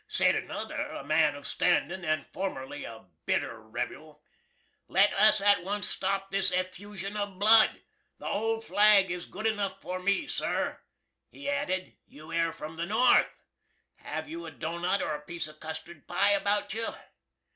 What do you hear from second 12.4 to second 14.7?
from the North! Have you a